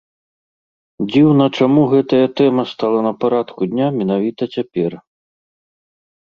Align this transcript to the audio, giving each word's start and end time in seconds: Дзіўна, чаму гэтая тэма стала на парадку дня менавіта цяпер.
Дзіўна, 1.09 1.45
чаму 1.59 1.83
гэтая 1.91 2.21
тэма 2.41 2.63
стала 2.73 2.99
на 3.09 3.11
парадку 3.25 3.61
дня 3.75 3.87
менавіта 3.99 4.43
цяпер. 4.57 4.91